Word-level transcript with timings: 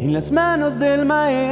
en 0.00 0.14
las 0.14 0.32
manos 0.32 0.80
del 0.80 1.04
Maestro. 1.04 1.50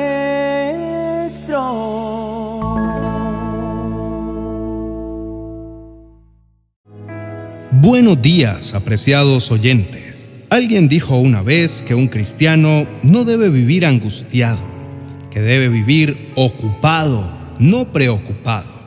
Buenos 7.73 8.23
días, 8.23 8.73
apreciados 8.73 9.51
oyentes. 9.51 10.27
Alguien 10.49 10.89
dijo 10.89 11.19
una 11.19 11.43
vez 11.43 11.85
que 11.87 11.95
un 11.95 12.09
cristiano 12.09 12.87
no 13.03 13.25
debe 13.25 13.51
vivir 13.51 13.85
angustiado, 13.85 14.63
que 15.31 15.43
debe 15.43 15.69
vivir 15.69 16.33
ocupado, 16.35 17.31
no 17.61 17.93
preocupado. 17.93 18.79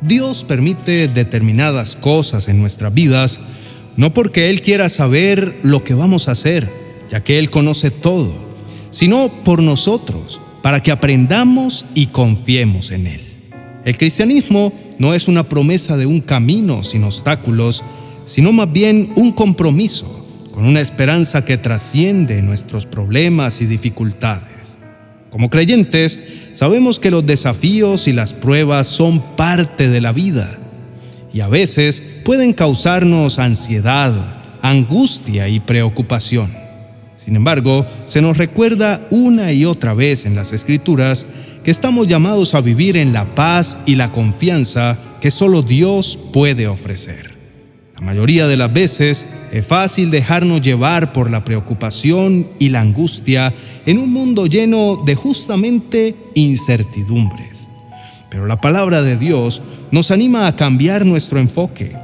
Dios 0.00 0.42
permite 0.42 1.06
determinadas 1.06 1.94
cosas 1.94 2.48
en 2.48 2.58
nuestras 2.60 2.92
vidas 2.92 3.40
no 3.96 4.12
porque 4.12 4.50
Él 4.50 4.62
quiera 4.62 4.88
saber 4.88 5.60
lo 5.62 5.84
que 5.84 5.94
vamos 5.94 6.26
a 6.26 6.32
hacer, 6.32 6.68
ya 7.08 7.22
que 7.22 7.38
Él 7.38 7.50
conoce 7.50 7.92
todo, 7.92 8.49
sino 8.90 9.28
por 9.44 9.62
nosotros, 9.62 10.40
para 10.62 10.82
que 10.82 10.92
aprendamos 10.92 11.86
y 11.94 12.06
confiemos 12.08 12.90
en 12.90 13.06
Él. 13.06 13.20
El 13.84 13.96
cristianismo 13.96 14.72
no 14.98 15.14
es 15.14 15.26
una 15.28 15.48
promesa 15.48 15.96
de 15.96 16.06
un 16.06 16.20
camino 16.20 16.84
sin 16.84 17.04
obstáculos, 17.04 17.82
sino 18.24 18.52
más 18.52 18.70
bien 18.70 19.12
un 19.16 19.32
compromiso 19.32 20.20
con 20.52 20.64
una 20.64 20.80
esperanza 20.80 21.44
que 21.44 21.56
trasciende 21.56 22.42
nuestros 22.42 22.84
problemas 22.84 23.62
y 23.62 23.66
dificultades. 23.66 24.76
Como 25.30 25.48
creyentes, 25.48 26.20
sabemos 26.52 26.98
que 27.00 27.10
los 27.10 27.24
desafíos 27.24 28.08
y 28.08 28.12
las 28.12 28.34
pruebas 28.34 28.88
son 28.88 29.20
parte 29.36 29.88
de 29.88 30.00
la 30.00 30.12
vida 30.12 30.58
y 31.32 31.40
a 31.40 31.48
veces 31.48 32.02
pueden 32.24 32.52
causarnos 32.52 33.38
ansiedad, 33.38 34.58
angustia 34.60 35.48
y 35.48 35.60
preocupación. 35.60 36.59
Sin 37.20 37.36
embargo, 37.36 37.84
se 38.06 38.22
nos 38.22 38.38
recuerda 38.38 39.06
una 39.10 39.52
y 39.52 39.66
otra 39.66 39.92
vez 39.92 40.24
en 40.24 40.34
las 40.34 40.54
Escrituras 40.54 41.26
que 41.62 41.70
estamos 41.70 42.06
llamados 42.06 42.54
a 42.54 42.62
vivir 42.62 42.96
en 42.96 43.12
la 43.12 43.34
paz 43.34 43.76
y 43.84 43.96
la 43.96 44.10
confianza 44.10 44.96
que 45.20 45.30
solo 45.30 45.60
Dios 45.60 46.18
puede 46.32 46.66
ofrecer. 46.66 47.34
La 47.94 48.00
mayoría 48.00 48.46
de 48.48 48.56
las 48.56 48.72
veces 48.72 49.26
es 49.52 49.66
fácil 49.66 50.10
dejarnos 50.10 50.62
llevar 50.62 51.12
por 51.12 51.30
la 51.30 51.44
preocupación 51.44 52.48
y 52.58 52.70
la 52.70 52.80
angustia 52.80 53.52
en 53.84 53.98
un 53.98 54.10
mundo 54.10 54.46
lleno 54.46 54.96
de 55.04 55.14
justamente 55.14 56.16
incertidumbres. 56.32 57.68
Pero 58.30 58.46
la 58.46 58.62
palabra 58.62 59.02
de 59.02 59.18
Dios 59.18 59.60
nos 59.90 60.10
anima 60.10 60.46
a 60.46 60.56
cambiar 60.56 61.04
nuestro 61.04 61.38
enfoque. 61.38 61.94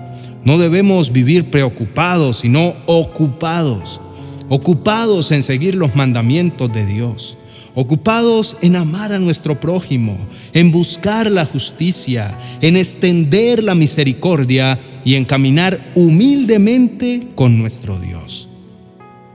No 0.45 0.59
debemos 0.59 1.11
vivir 1.11 1.51
preocupados, 1.51 2.41
sino 2.41 2.75
ocupados. 2.85 4.03
Ocupados 4.49 5.33
en 5.33 5.43
seguir 5.43 5.75
los 5.75 5.97
mandamientos 5.97 6.73
de 6.73 6.87
Dios. 6.87 7.37
Ocupados 7.75 8.57
en 8.63 8.77
amar 8.77 9.13
a 9.13 9.19
nuestro 9.19 9.61
prójimo, 9.61 10.19
en 10.55 10.71
buscar 10.71 11.31
la 11.31 11.45
justicia, 11.45 12.39
en 12.61 12.77
extender 12.77 13.63
la 13.63 13.75
misericordia 13.75 14.81
y 15.05 15.15
en 15.15 15.25
caminar 15.25 15.93
humildemente 15.95 17.29
con 17.35 17.59
nuestro 17.59 17.99
Dios. 17.99 18.49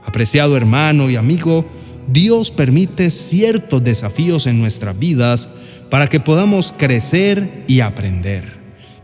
Apreciado 0.04 0.56
hermano 0.56 1.08
y 1.10 1.16
amigo, 1.16 1.66
Dios 2.08 2.50
permite 2.50 3.10
ciertos 3.10 3.84
desafíos 3.84 4.46
en 4.46 4.58
nuestras 4.58 4.98
vidas 4.98 5.48
para 5.90 6.08
que 6.08 6.18
podamos 6.20 6.72
crecer 6.76 7.64
y 7.68 7.80
aprender, 7.80 8.56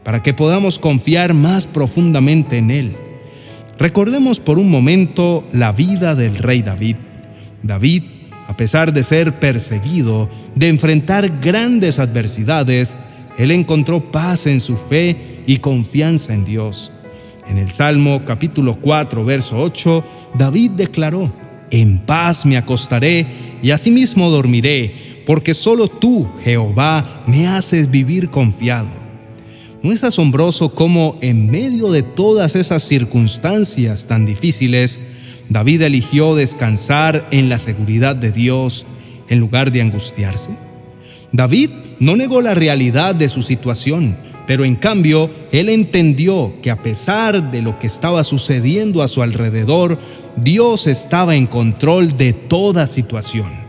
para 0.05 0.23
que 0.23 0.35
podamos 0.35 0.79
confiar 0.79 1.35
más 1.35 1.67
profundamente 1.67 2.57
en 2.57 2.71
Él. 2.71 3.08
Recordemos 3.79 4.41
por 4.41 4.59
un 4.59 4.71
momento 4.71 5.45
la 5.53 5.71
vida 5.71 6.17
del 6.17 6.37
rey 6.37 6.63
David. 6.63 6.97
David, 7.63 8.03
a 8.49 8.57
pesar 8.57 8.93
de 8.93 9.05
ser 9.05 9.39
perseguido, 9.39 10.29
de 10.57 10.69
enfrentar 10.69 11.41
grandes 11.41 12.01
adversidades, 12.01 12.97
él 13.39 13.53
encontró 13.53 14.11
paz 14.11 14.47
en 14.47 14.59
su 14.59 14.77
fe 14.77 15.43
y 15.47 15.59
confianza 15.59 16.35
en 16.35 16.45
Dios. 16.45 16.91
En 17.49 17.57
el 17.57 17.71
Salmo 17.71 18.23
capítulo 18.25 18.75
4, 18.81 19.25
verso 19.25 19.59
8, 19.59 20.05
David 20.35 20.73
declaró, 20.73 21.33
En 21.71 22.01
paz 22.01 22.45
me 22.45 22.57
acostaré 22.57 23.27
y 23.63 23.71
asimismo 23.71 24.29
dormiré 24.29 25.23
porque 25.25 25.55
solo 25.55 25.87
tú, 25.87 26.27
Jehová, 26.43 27.23
me 27.27 27.47
haces 27.47 27.91
vivir 27.91 28.29
confiado. 28.31 29.08
¿No 29.81 29.93
es 29.93 30.03
asombroso 30.03 30.75
cómo 30.75 31.17
en 31.21 31.51
medio 31.51 31.93
de 31.93 32.03
todas 32.03 32.57
esas 32.57 32.83
circunstancias 32.83 34.07
tan 34.07 34.27
difíciles, 34.27 35.01
David 35.49 35.83
eligió 35.83 36.35
descansar 36.35 37.29
en 37.31 37.49
la 37.49 37.61
seguridad 37.61 38.17
de 38.17 38.33
Dios 38.33 38.87
en 39.29 39.39
lugar 39.39 39.71
de 39.71 39.81
angustiarse? 39.81 40.51
David 41.31 41.71
no 42.01 42.17
negó 42.17 42.41
la 42.41 42.55
realidad 42.55 43.15
de 43.15 43.29
su 43.29 43.41
situación, 43.41 44.17
pero 44.49 44.65
en 44.65 44.75
cambio 44.75 45.31
él 45.53 45.69
entendió 45.69 46.55
que 46.61 46.73
a 46.73 46.83
pesar 46.83 47.53
de 47.53 47.63
lo 47.63 47.79
que 47.79 47.87
estaba 47.87 48.25
sucediendo 48.25 49.03
a 49.03 49.09
su 49.09 49.23
alrededor, 49.23 49.99
Dios 50.37 50.89
estaba 50.89 51.37
en 51.37 51.47
control 51.47 52.17
de 52.17 52.33
toda 52.33 52.89
situación. 52.89 53.69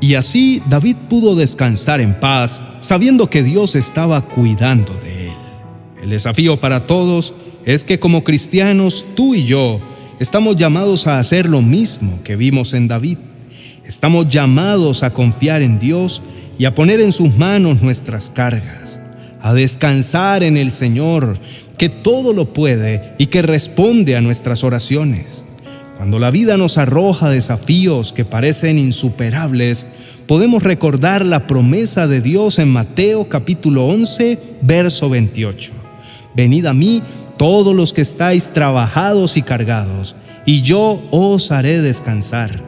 Y 0.00 0.14
así 0.14 0.62
David 0.68 0.96
pudo 1.08 1.34
descansar 1.34 2.00
en 2.00 2.18
paz, 2.18 2.62
sabiendo 2.80 3.28
que 3.28 3.42
Dios 3.42 3.74
estaba 3.74 4.22
cuidando 4.22 4.94
de 4.94 5.28
él. 5.28 5.33
El 6.04 6.10
desafío 6.10 6.60
para 6.60 6.86
todos 6.86 7.32
es 7.64 7.82
que 7.82 7.98
como 7.98 8.24
cristianos, 8.24 9.06
tú 9.14 9.34
y 9.34 9.46
yo, 9.46 9.80
estamos 10.20 10.54
llamados 10.54 11.06
a 11.06 11.18
hacer 11.18 11.48
lo 11.48 11.62
mismo 11.62 12.20
que 12.22 12.36
vimos 12.36 12.74
en 12.74 12.88
David. 12.88 13.16
Estamos 13.86 14.28
llamados 14.28 15.02
a 15.02 15.14
confiar 15.14 15.62
en 15.62 15.78
Dios 15.78 16.22
y 16.58 16.66
a 16.66 16.74
poner 16.74 17.00
en 17.00 17.10
sus 17.10 17.34
manos 17.38 17.80
nuestras 17.80 18.28
cargas, 18.28 19.00
a 19.40 19.54
descansar 19.54 20.42
en 20.42 20.58
el 20.58 20.72
Señor, 20.72 21.38
que 21.78 21.88
todo 21.88 22.34
lo 22.34 22.52
puede 22.52 23.14
y 23.16 23.28
que 23.28 23.40
responde 23.40 24.14
a 24.14 24.20
nuestras 24.20 24.62
oraciones. 24.62 25.46
Cuando 25.96 26.18
la 26.18 26.30
vida 26.30 26.58
nos 26.58 26.76
arroja 26.76 27.30
desafíos 27.30 28.12
que 28.12 28.26
parecen 28.26 28.78
insuperables, 28.78 29.86
podemos 30.26 30.62
recordar 30.62 31.24
la 31.24 31.46
promesa 31.46 32.06
de 32.06 32.20
Dios 32.20 32.58
en 32.58 32.68
Mateo 32.68 33.30
capítulo 33.30 33.86
11, 33.86 34.38
verso 34.60 35.08
28. 35.08 35.73
Venid 36.34 36.66
a 36.66 36.74
mí 36.74 37.02
todos 37.36 37.74
los 37.74 37.92
que 37.92 38.00
estáis 38.00 38.50
trabajados 38.50 39.36
y 39.36 39.42
cargados, 39.42 40.16
y 40.46 40.62
yo 40.62 41.02
os 41.10 41.50
haré 41.50 41.80
descansar. 41.80 42.60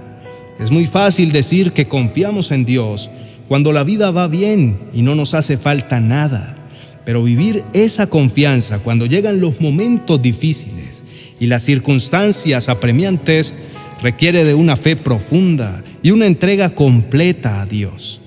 Es 0.58 0.70
muy 0.70 0.86
fácil 0.86 1.32
decir 1.32 1.72
que 1.72 1.88
confiamos 1.88 2.50
en 2.50 2.64
Dios 2.64 3.10
cuando 3.48 3.72
la 3.72 3.84
vida 3.84 4.10
va 4.10 4.26
bien 4.26 4.78
y 4.92 5.02
no 5.02 5.14
nos 5.14 5.34
hace 5.34 5.58
falta 5.58 6.00
nada. 6.00 6.56
Pero 7.04 7.22
vivir 7.22 7.64
esa 7.72 8.08
confianza 8.08 8.78
cuando 8.80 9.06
llegan 9.06 9.40
los 9.40 9.60
momentos 9.60 10.20
difíciles 10.20 11.04
y 11.38 11.46
las 11.46 11.62
circunstancias 11.62 12.68
apremiantes 12.68 13.54
requiere 14.02 14.44
de 14.44 14.54
una 14.54 14.76
fe 14.76 14.96
profunda 14.96 15.84
y 16.02 16.10
una 16.10 16.26
entrega 16.26 16.70
completa 16.70 17.60
a 17.60 17.66
Dios. 17.66 18.20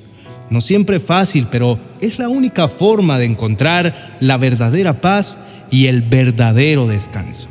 No 0.49 0.61
siempre 0.61 0.99
fácil, 0.99 1.47
pero 1.51 1.79
es 2.01 2.17
la 2.17 2.27
única 2.27 2.67
forma 2.67 3.19
de 3.19 3.25
encontrar 3.25 4.17
la 4.19 4.37
verdadera 4.37 5.01
paz 5.01 5.37
y 5.69 5.85
el 5.87 6.01
verdadero 6.01 6.87
descanso. 6.87 7.49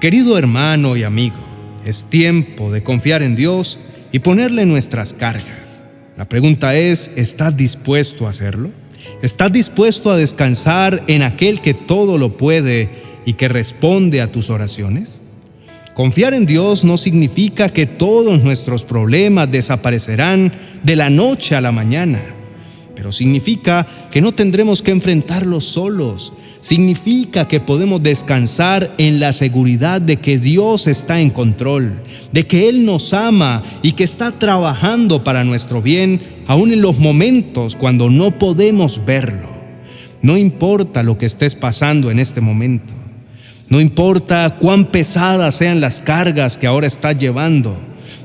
Querido 0.00 0.36
hermano 0.36 0.96
y 0.96 1.04
amigo, 1.04 1.38
es 1.84 2.04
tiempo 2.04 2.72
de 2.72 2.82
confiar 2.82 3.22
en 3.22 3.36
Dios 3.36 3.78
y 4.12 4.18
ponerle 4.18 4.66
nuestras 4.66 5.14
cargas. 5.14 5.84
La 6.16 6.28
pregunta 6.28 6.74
es, 6.74 7.10
¿estás 7.16 7.56
dispuesto 7.56 8.26
a 8.26 8.30
hacerlo? 8.30 8.70
¿Estás 9.22 9.52
dispuesto 9.52 10.10
a 10.10 10.16
descansar 10.16 11.02
en 11.06 11.22
aquel 11.22 11.60
que 11.60 11.74
todo 11.74 12.18
lo 12.18 12.36
puede 12.36 12.90
y 13.24 13.34
que 13.34 13.48
responde 13.48 14.20
a 14.20 14.26
tus 14.26 14.50
oraciones? 14.50 15.22
Confiar 15.94 16.34
en 16.34 16.46
Dios 16.46 16.84
no 16.84 16.96
significa 16.96 17.68
que 17.68 17.86
todos 17.86 18.42
nuestros 18.42 18.84
problemas 18.84 19.50
desaparecerán 19.50 20.52
de 20.82 20.96
la 20.96 21.10
noche 21.10 21.54
a 21.54 21.60
la 21.60 21.72
mañana, 21.72 22.20
pero 23.00 23.12
significa 23.12 23.86
que 24.10 24.20
no 24.20 24.32
tendremos 24.32 24.82
que 24.82 24.90
enfrentarlos 24.90 25.64
solos. 25.64 26.34
Significa 26.60 27.48
que 27.48 27.58
podemos 27.58 28.02
descansar 28.02 28.94
en 28.98 29.20
la 29.20 29.32
seguridad 29.32 30.02
de 30.02 30.18
que 30.18 30.38
Dios 30.38 30.86
está 30.86 31.18
en 31.18 31.30
control, 31.30 31.94
de 32.30 32.46
que 32.46 32.68
Él 32.68 32.84
nos 32.84 33.14
ama 33.14 33.62
y 33.80 33.92
que 33.92 34.04
está 34.04 34.32
trabajando 34.32 35.24
para 35.24 35.44
nuestro 35.44 35.80
bien, 35.80 36.20
aun 36.46 36.74
en 36.74 36.82
los 36.82 36.98
momentos 36.98 37.74
cuando 37.74 38.10
no 38.10 38.38
podemos 38.38 39.02
verlo. 39.06 39.48
No 40.20 40.36
importa 40.36 41.02
lo 41.02 41.16
que 41.16 41.24
estés 41.24 41.54
pasando 41.54 42.10
en 42.10 42.18
este 42.18 42.42
momento. 42.42 42.92
No 43.70 43.80
importa 43.80 44.58
cuán 44.60 44.84
pesadas 44.84 45.54
sean 45.54 45.80
las 45.80 46.02
cargas 46.02 46.58
que 46.58 46.66
ahora 46.66 46.86
estás 46.86 47.16
llevando, 47.16 47.78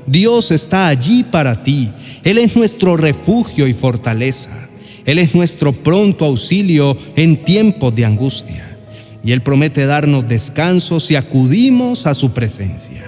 Dios 0.06 0.50
está 0.50 0.88
allí 0.88 1.24
para 1.24 1.62
ti. 1.62 1.90
Él 2.24 2.38
es 2.38 2.56
nuestro 2.56 2.96
refugio 2.96 3.66
y 3.66 3.74
fortaleza. 3.74 4.68
Él 5.04 5.18
es 5.18 5.34
nuestro 5.34 5.72
pronto 5.72 6.24
auxilio 6.24 6.96
en 7.14 7.44
tiempos 7.44 7.94
de 7.94 8.04
angustia. 8.04 8.76
Y 9.24 9.32
Él 9.32 9.42
promete 9.42 9.86
darnos 9.86 10.28
descanso 10.28 11.00
si 11.00 11.16
acudimos 11.16 12.06
a 12.06 12.14
su 12.14 12.32
presencia. 12.32 13.04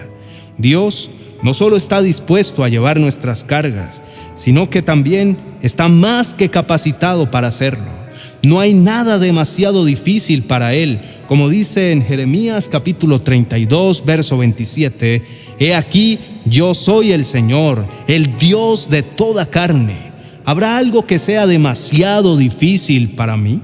Dios 0.57 1.11
no 1.43 1.55
solo 1.55 1.77
está 1.77 2.03
dispuesto 2.03 2.65
a 2.65 2.69
llevar 2.69 2.99
nuestras 2.99 3.45
cargas, 3.45 4.03
sino 4.35 4.71
que 4.71 4.83
también 4.83 5.39
está 5.63 5.89
más 5.89 6.35
que 6.35 6.49
capacitado 6.49 7.31
para 7.31 7.49
hacerlo. 7.49 7.99
No 8.43 8.61
hay 8.61 8.75
nada 8.75 9.19
demasiado 9.19 9.85
difícil 9.85 10.45
para 10.45 10.75
Él, 10.75 11.01
como 11.27 11.49
dice 11.49 11.93
en 11.93 12.05
Jeremías 12.05 12.69
capítulo 12.69 13.21
32, 13.21 14.05
verso 14.05 14.39
27, 14.39 15.23
He 15.61 15.75
aquí, 15.75 16.19
yo 16.45 16.73
soy 16.73 17.13
el 17.13 17.25
Señor, 17.25 17.85
el 18.07 18.37
Dios 18.39 18.89
de 18.91 19.03
toda 19.03 19.47
carne. 19.47 20.13
¿Habrá 20.45 20.77
algo 20.77 21.05
que 21.05 21.19
sea 21.19 21.47
demasiado 21.47 22.37
difícil 22.37 23.11
para 23.11 23.37
mí? 23.37 23.61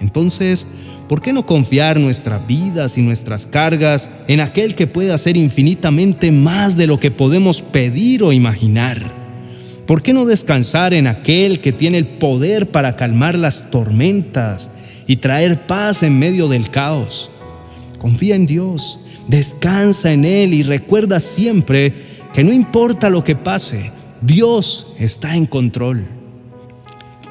Entonces, 0.00 0.66
¿por 1.08 1.22
qué 1.22 1.32
no 1.32 1.46
confiar 1.46 1.98
nuestras 2.00 2.44
vidas 2.46 2.98
y 2.98 3.02
nuestras 3.02 3.46
cargas 3.46 4.10
en 4.26 4.40
aquel 4.40 4.74
que 4.74 4.88
puede 4.88 5.12
hacer 5.12 5.36
infinitamente 5.36 6.32
más 6.32 6.76
de 6.76 6.88
lo 6.88 6.98
que 6.98 7.12
podemos 7.12 7.62
pedir 7.62 8.24
o 8.24 8.32
imaginar? 8.32 9.12
¿Por 9.86 10.02
qué 10.02 10.12
no 10.12 10.24
descansar 10.24 10.92
en 10.92 11.06
aquel 11.06 11.60
que 11.60 11.72
tiene 11.72 11.98
el 11.98 12.06
poder 12.06 12.72
para 12.72 12.96
calmar 12.96 13.38
las 13.38 13.70
tormentas 13.70 14.72
y 15.06 15.16
traer 15.16 15.66
paz 15.68 16.02
en 16.02 16.18
medio 16.18 16.48
del 16.48 16.68
caos? 16.70 17.30
Confía 17.98 18.36
en 18.36 18.46
Dios, 18.46 19.00
descansa 19.28 20.12
en 20.12 20.24
Él 20.24 20.54
y 20.54 20.62
recuerda 20.62 21.20
siempre 21.20 21.92
que 22.32 22.44
no 22.44 22.52
importa 22.52 23.10
lo 23.10 23.24
que 23.24 23.36
pase, 23.36 23.90
Dios 24.20 24.86
está 24.98 25.36
en 25.36 25.46
control. 25.46 26.04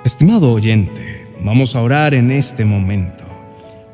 Estimado 0.03 0.51
oyente, 0.51 1.25
vamos 1.43 1.75
a 1.75 1.81
orar 1.81 2.13
en 2.13 2.31
este 2.31 2.65
momento. 2.65 3.23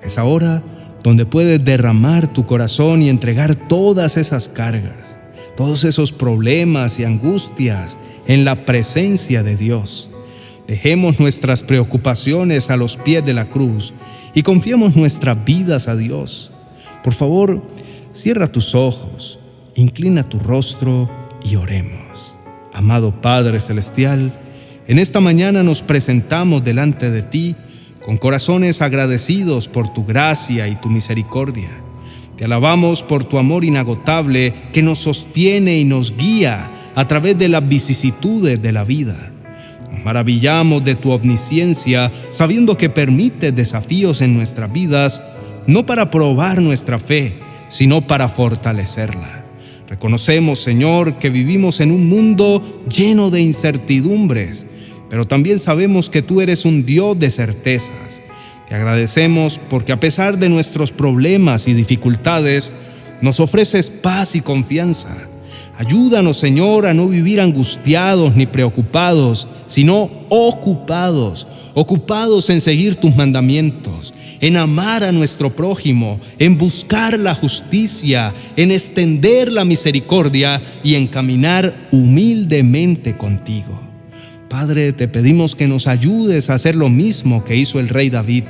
Es 0.04 0.18
ahora 0.18 0.64
donde 1.04 1.26
puedes 1.26 1.64
derramar 1.64 2.32
tu 2.32 2.46
corazón 2.46 3.02
y 3.02 3.10
entregar 3.10 3.56
todas 3.56 4.18
esas 4.18 4.50
cargas, 4.50 5.18
todos 5.58 5.84
esos 5.84 6.12
problemas 6.12 7.00
y 7.00 7.04
angustias 7.04 7.98
en 8.28 8.46
la 8.46 8.66
presencia 8.66 9.44
de 9.44 9.56
Dios. 9.56 10.10
Dejemos 10.68 11.20
nuestras 11.20 11.64
preocupaciones 11.64 12.70
a 12.70 12.78
los 12.78 12.96
pies 12.98 13.26
de 13.26 13.34
la 13.34 13.50
cruz 13.50 13.94
y 14.34 14.44
confiemos 14.44 14.96
nuestras 14.96 15.44
vidas 15.44 15.88
a 15.88 15.96
Dios. 15.96 16.52
Por 17.04 17.14
favor, 17.14 17.62
cierra 18.14 18.52
tus 18.52 18.76
ojos, 18.76 19.40
inclina 19.76 20.28
tu 20.28 20.40
rostro 20.40 21.10
y 21.44 21.56
oremos. 21.56 22.36
Amado 22.74 23.22
Padre 23.22 23.60
Celestial, 23.60 24.32
en 24.88 25.00
esta 25.00 25.20
mañana 25.20 25.64
nos 25.64 25.82
presentamos 25.82 26.64
delante 26.64 27.10
de 27.10 27.22
ti 27.22 27.56
con 28.04 28.18
corazones 28.18 28.82
agradecidos 28.82 29.68
por 29.68 29.94
tu 29.94 30.06
gracia 30.06 30.68
y 30.68 30.76
tu 30.76 30.90
misericordia. 30.90 31.70
Te 32.38 32.46
alabamos 32.46 33.04
por 33.04 33.24
tu 33.24 33.38
amor 33.38 33.64
inagotable 33.64 34.54
que 34.74 34.82
nos 34.82 35.00
sostiene 35.00 35.78
y 35.78 35.86
nos 35.86 36.16
guía 36.16 36.70
a 36.96 37.06
través 37.06 37.38
de 37.38 37.48
las 37.48 37.68
vicisitudes 37.68 38.62
de 38.62 38.72
la 38.72 38.84
vida. 38.84 39.32
Nos 39.92 40.04
maravillamos 40.04 40.84
de 40.84 40.96
tu 40.96 41.12
omnisciencia 41.12 42.12
sabiendo 42.30 42.78
que 42.78 42.90
permite 42.90 43.52
desafíos 43.52 44.22
en 44.22 44.36
nuestras 44.36 44.72
vidas, 44.72 45.22
no 45.68 45.86
para 45.86 46.10
probar 46.12 46.62
nuestra 46.62 47.00
fe, 47.00 47.36
sino 47.68 48.02
para 48.02 48.28
fortalecerla. 48.28 49.46
Reconocemos, 49.88 50.60
Señor, 50.60 51.16
que 51.20 51.30
vivimos 51.30 51.80
en 51.80 51.92
un 51.92 52.08
mundo 52.08 52.84
lleno 52.90 53.30
de 53.30 53.42
incertidumbres, 53.42 54.66
pero 55.10 55.26
también 55.28 55.60
sabemos 55.60 56.10
que 56.10 56.22
tú 56.22 56.42
eres 56.42 56.66
un 56.66 56.86
Dios 56.86 57.20
de 57.20 57.30
certezas. 57.30 58.22
Te 58.68 58.76
agradecemos 58.76 59.60
porque 59.70 59.92
a 59.92 60.00
pesar 60.00 60.38
de 60.38 60.48
nuestros 60.48 60.92
problemas 60.92 61.68
y 61.68 61.74
dificultades, 61.74 62.72
nos 63.22 63.40
ofreces 63.40 63.90
paz 63.90 64.36
y 64.36 64.42
confianza 64.42 65.10
Ayúdanos, 65.82 66.38
Señor, 66.38 66.86
a 66.86 66.94
no 66.94 67.08
vivir 67.08 67.42
angustiados 67.42 68.36
ni 68.36 68.46
preocupados, 68.46 69.48
sino 69.66 70.12
ocupados, 70.30 71.48
ocupados 71.74 72.50
en 72.50 72.62
seguir 72.62 72.96
tus 72.96 73.16
mandamientos, 73.16 74.14
en 74.40 74.58
amar 74.58 75.04
a 75.04 75.12
nuestro 75.12 75.56
prójimo, 75.56 76.20
en 76.40 76.58
buscar 76.58 77.20
la 77.20 77.36
justicia, 77.36 78.34
en 78.56 78.72
extender 78.72 79.52
la 79.52 79.66
misericordia 79.66 80.62
y 80.84 80.96
en 80.96 81.08
caminar 81.08 81.90
humildemente 81.92 83.18
contigo. 83.18 83.80
Padre, 84.50 84.94
te 84.94 85.08
pedimos 85.08 85.56
que 85.56 85.68
nos 85.68 85.88
ayudes 85.88 86.50
a 86.50 86.56
hacer 86.56 86.76
lo 86.76 86.90
mismo 86.90 87.46
que 87.46 87.56
hizo 87.56 87.80
el 87.80 87.90
rey 87.90 88.10
David. 88.10 88.44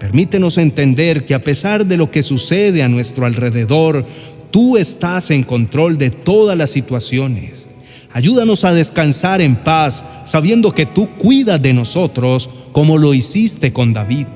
Permítenos 0.00 0.58
entender 0.58 1.24
que 1.24 1.34
a 1.34 1.42
pesar 1.42 1.86
de 1.86 1.96
lo 1.96 2.10
que 2.10 2.22
sucede 2.22 2.82
a 2.82 2.88
nuestro 2.88 3.26
alrededor, 3.26 4.04
Tú 4.50 4.78
estás 4.78 5.30
en 5.30 5.42
control 5.42 5.98
de 5.98 6.10
todas 6.10 6.56
las 6.56 6.70
situaciones. 6.70 7.68
Ayúdanos 8.10 8.64
a 8.64 8.72
descansar 8.72 9.40
en 9.40 9.56
paz, 9.56 10.04
sabiendo 10.24 10.72
que 10.72 10.86
tú 10.86 11.08
cuidas 11.18 11.60
de 11.60 11.74
nosotros 11.74 12.48
como 12.72 12.96
lo 12.96 13.12
hiciste 13.12 13.72
con 13.72 13.92
David. 13.92 14.26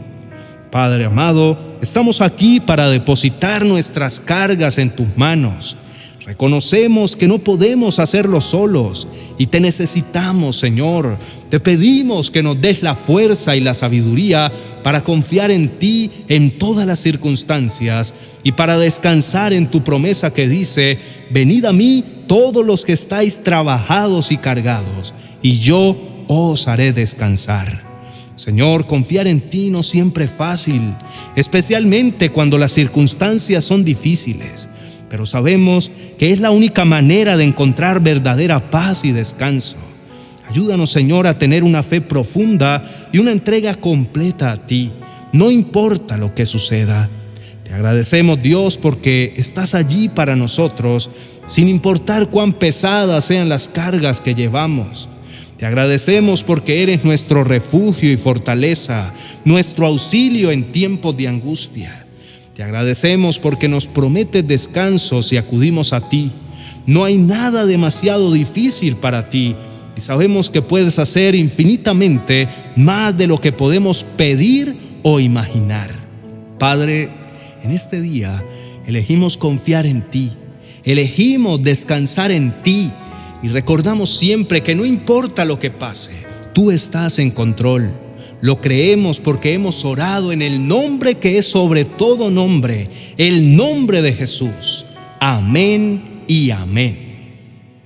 Padre 0.70 1.06
amado, 1.06 1.58
estamos 1.80 2.20
aquí 2.20 2.60
para 2.60 2.88
depositar 2.88 3.64
nuestras 3.64 4.20
cargas 4.20 4.78
en 4.78 4.94
tus 4.94 5.06
manos. 5.16 5.76
Reconocemos 6.24 7.16
que 7.16 7.26
no 7.26 7.40
podemos 7.40 7.98
hacerlo 7.98 8.40
solos 8.40 9.08
y 9.38 9.46
te 9.46 9.58
necesitamos, 9.58 10.56
Señor. 10.56 11.19
Te 11.50 11.58
pedimos 11.58 12.30
que 12.30 12.42
nos 12.42 12.60
des 12.60 12.82
la 12.82 12.94
fuerza 12.94 13.56
y 13.56 13.60
la 13.60 13.74
sabiduría 13.74 14.52
para 14.84 15.02
confiar 15.02 15.50
en 15.50 15.78
ti 15.78 16.10
en 16.28 16.58
todas 16.58 16.86
las 16.86 17.00
circunstancias 17.00 18.14
y 18.44 18.52
para 18.52 18.78
descansar 18.78 19.52
en 19.52 19.66
tu 19.66 19.82
promesa 19.82 20.32
que 20.32 20.48
dice, 20.48 20.98
venid 21.30 21.64
a 21.64 21.72
mí 21.72 22.04
todos 22.32 22.64
los 22.64 22.87
que 22.87 22.94
estáis 22.94 23.44
trabajados 23.44 24.32
y 24.32 24.38
cargados, 24.38 25.12
y 25.43 25.58
yo 25.58 25.94
os 26.29 26.67
haré 26.67 26.94
descansar. 26.94 27.82
Señor, 28.37 28.87
confiar 28.87 29.26
en 29.26 29.50
ti 29.50 29.69
no 29.69 29.82
siempre 29.82 30.25
es 30.25 30.31
fácil, 30.31 30.94
especialmente 31.37 32.31
cuando 32.31 32.56
las 32.56 32.73
circunstancias 32.73 33.67
son 33.67 33.84
difíciles 33.84 34.70
pero 35.11 35.26
sabemos 35.26 35.90
que 36.17 36.32
es 36.32 36.40
la 36.40 36.50
única 36.50 36.87
manera 36.87 37.37
de 37.37 37.44
encontrar 37.44 38.00
verdadera 38.00 38.70
paz 38.70 39.05
y 39.05 39.12
descanso. 39.12 39.76
Ayúdanos, 40.49 40.90
Señor, 40.90 41.26
a 41.26 41.38
tener 41.38 41.64
una 41.64 41.82
fe 41.82 42.00
profunda 42.00 43.11
y 43.12 43.19
una 43.19 43.31
entrega 43.31 43.75
completa 43.75 44.52
a 44.52 44.56
ti, 44.67 44.90
no 45.34 45.50
importa 45.50 46.17
lo 46.17 46.34
que 46.34 46.46
suceda. 46.46 47.11
Te 47.72 47.76
agradecemos, 47.76 48.42
Dios, 48.42 48.76
porque 48.76 49.32
estás 49.38 49.74
allí 49.74 50.10
para 50.10 50.36
nosotros, 50.36 51.08
sin 51.46 51.69
importar 51.69 52.28
cuán 52.28 52.52
pesadas 52.52 53.24
sean 53.24 53.48
las 53.48 53.66
cargas 53.66 54.20
que 54.20 54.34
llevamos. 54.34 55.08
Te 55.56 55.64
agradecemos 55.64 56.44
porque 56.44 56.82
eres 56.82 57.02
nuestro 57.02 57.44
refugio 57.44 58.12
y 58.12 58.19
fortaleza, 58.19 59.14
nuestro 59.46 59.86
auxilio 59.86 60.50
en 60.50 60.70
tiempos 60.70 61.17
de 61.17 61.29
angustia. 61.29 62.05
Te 62.55 62.62
agradecemos 62.62 63.38
porque 63.38 63.69
nos 63.69 63.86
prometes 63.86 64.46
descanso 64.46 65.22
si 65.22 65.38
acudimos 65.38 65.94
a 65.94 66.10
ti. 66.10 66.31
No 66.84 67.05
hay 67.05 67.17
nada 67.17 67.64
demasiado 67.64 68.34
difícil 68.34 68.96
para 68.96 69.31
ti 69.31 69.56
y 69.96 70.00
sabemos 70.02 70.50
que 70.50 70.60
puedes 70.60 70.98
hacer 70.98 71.34
infinitamente 71.34 72.50
más 72.76 73.17
de 73.17 73.29
lo 73.29 73.38
que 73.38 73.50
podemos 73.50 74.05
pedir 74.05 74.76
o 75.02 75.20
imaginar. 75.20 76.02
Padre, 76.58 77.21
en 77.62 77.70
este 77.70 78.00
día 78.00 78.44
elegimos 78.86 79.36
confiar 79.36 79.86
en 79.86 80.02
ti, 80.10 80.32
elegimos 80.84 81.62
descansar 81.62 82.31
en 82.32 82.52
ti 82.62 82.90
y 83.42 83.48
recordamos 83.48 84.16
siempre 84.16 84.62
que 84.62 84.74
no 84.74 84.84
importa 84.84 85.44
lo 85.44 85.58
que 85.58 85.70
pase, 85.70 86.12
tú 86.52 86.70
estás 86.70 87.19
en 87.19 87.31
control. 87.31 87.90
Lo 88.40 88.60
creemos 88.60 89.20
porque 89.20 89.54
hemos 89.54 89.84
orado 89.84 90.32
en 90.32 90.42
el 90.42 90.66
nombre 90.66 91.14
que 91.14 91.38
es 91.38 91.46
sobre 91.46 91.84
todo 91.84 92.28
nombre, 92.28 92.88
el 93.16 93.56
nombre 93.56 94.02
de 94.02 94.14
Jesús. 94.14 94.84
Amén 95.20 96.24
y 96.26 96.50
amén. 96.50 96.96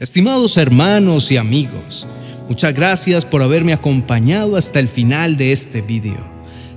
Estimados 0.01 0.57
hermanos 0.57 1.31
y 1.31 1.37
amigos, 1.37 2.07
muchas 2.49 2.75
gracias 2.75 3.27
por 3.27 3.43
haberme 3.43 3.75
acompañado 3.75 4.57
hasta 4.57 4.81
el 4.81 4.89
final 4.89 5.37
de 5.37 5.53
este 5.53 5.83
video. 5.83 6.25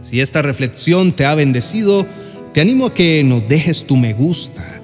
Si 0.02 0.20
esta 0.20 0.42
reflexión 0.42 1.14
te 1.14 1.26
ha 1.26 1.36
bendecido, 1.36 2.06
te 2.54 2.62
animo 2.62 2.88
a 2.88 2.94
que 2.94 3.24
nos 3.24 3.48
dejes 3.48 3.86
tu 3.86 3.96
me 3.96 4.14
gusta. 4.14 4.82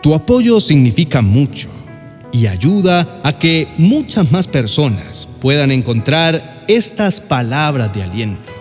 Tu 0.00 0.14
apoyo 0.14 0.60
significa 0.60 1.20
mucho 1.20 1.68
y 2.32 2.46
ayuda 2.46 3.20
a 3.22 3.38
que 3.38 3.68
muchas 3.78 4.30
más 4.32 4.46
personas 4.46 5.28
puedan 5.40 5.70
encontrar 5.70 6.64
estas 6.68 7.20
palabras 7.20 7.92
de 7.92 8.02
aliento. 8.02 8.52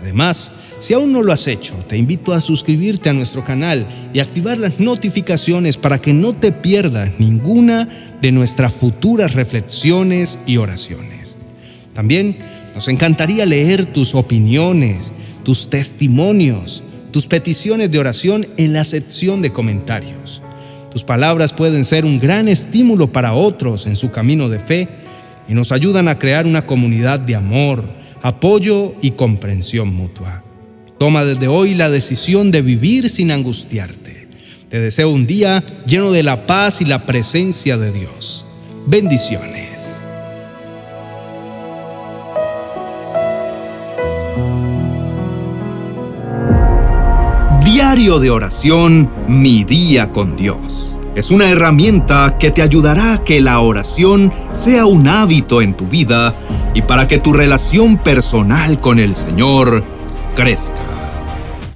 Además, 0.00 0.52
si 0.80 0.94
aún 0.94 1.12
no 1.12 1.22
lo 1.22 1.32
has 1.32 1.48
hecho, 1.48 1.74
te 1.88 1.96
invito 1.96 2.32
a 2.32 2.40
suscribirte 2.40 3.10
a 3.10 3.12
nuestro 3.12 3.44
canal 3.44 4.10
y 4.14 4.20
activar 4.20 4.58
las 4.58 4.78
notificaciones 4.78 5.76
para 5.76 6.00
que 6.00 6.12
no 6.12 6.34
te 6.34 6.52
pierdas 6.52 7.10
ninguna 7.18 7.88
de 8.22 8.30
nuestras 8.30 8.72
futuras 8.72 9.34
reflexiones 9.34 10.38
y 10.46 10.56
oraciones. 10.56 11.36
También 11.94 12.38
nos 12.76 12.86
encantaría 12.86 13.44
leer 13.44 13.86
tus 13.86 14.14
opiniones, 14.14 15.12
tus 15.42 15.68
testimonios, 15.68 16.84
tus 17.10 17.26
peticiones 17.26 17.90
de 17.90 17.98
oración 17.98 18.46
en 18.56 18.72
la 18.72 18.84
sección 18.84 19.42
de 19.42 19.50
comentarios. 19.50 20.42
Tus 20.90 21.04
palabras 21.04 21.52
pueden 21.52 21.84
ser 21.84 22.04
un 22.04 22.18
gran 22.18 22.48
estímulo 22.48 23.12
para 23.12 23.34
otros 23.34 23.86
en 23.86 23.96
su 23.96 24.10
camino 24.10 24.48
de 24.48 24.58
fe 24.58 24.88
y 25.48 25.54
nos 25.54 25.72
ayudan 25.72 26.08
a 26.08 26.18
crear 26.18 26.46
una 26.46 26.66
comunidad 26.66 27.20
de 27.20 27.36
amor, 27.36 27.84
apoyo 28.22 28.94
y 29.00 29.12
comprensión 29.12 29.94
mutua. 29.94 30.44
Toma 30.98 31.24
desde 31.24 31.48
hoy 31.48 31.74
la 31.74 31.90
decisión 31.90 32.50
de 32.50 32.62
vivir 32.62 33.08
sin 33.08 33.30
angustiarte. 33.30 34.28
Te 34.68 34.80
deseo 34.80 35.10
un 35.10 35.26
día 35.26 35.64
lleno 35.86 36.12
de 36.12 36.22
la 36.22 36.46
paz 36.46 36.80
y 36.80 36.84
la 36.84 37.06
presencia 37.06 37.78
de 37.78 37.92
Dios. 37.92 38.44
Bendiciones. 38.86 39.67
Diario 47.98 48.20
de 48.20 48.30
oración, 48.30 49.10
mi 49.26 49.64
día 49.64 50.12
con 50.12 50.36
Dios. 50.36 50.96
Es 51.16 51.32
una 51.32 51.48
herramienta 51.48 52.36
que 52.38 52.52
te 52.52 52.62
ayudará 52.62 53.14
a 53.14 53.18
que 53.18 53.40
la 53.40 53.58
oración 53.58 54.32
sea 54.52 54.86
un 54.86 55.08
hábito 55.08 55.60
en 55.62 55.74
tu 55.74 55.88
vida 55.88 56.32
y 56.74 56.82
para 56.82 57.08
que 57.08 57.18
tu 57.18 57.32
relación 57.32 57.96
personal 57.96 58.80
con 58.80 59.00
el 59.00 59.16
Señor 59.16 59.82
crezca. 60.36 60.97